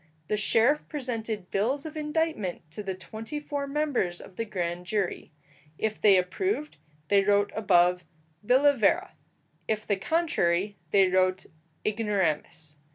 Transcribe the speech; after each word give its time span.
The 0.29 0.35
sheriff 0.35 0.89
presented 0.89 1.51
bills 1.51 1.85
of 1.85 1.95
indictment 1.95 2.63
to 2.71 2.81
the 2.81 2.95
twenty 2.95 3.39
four 3.39 3.67
members 3.67 4.19
of 4.19 4.35
the 4.35 4.45
grand 4.45 4.87
jury. 4.87 5.31
If 5.77 6.01
they 6.01 6.17
approved, 6.17 6.77
they 7.09 7.23
wrote 7.23 7.51
above, 7.55 8.03
billa 8.43 8.75
vera; 8.75 9.13
if 9.67 9.85
the 9.85 9.97
contrary, 9.97 10.75
they 10.89 11.07
wrote 11.07 11.45
ignoramus. 11.85 12.77